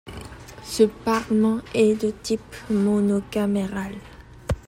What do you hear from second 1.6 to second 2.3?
est de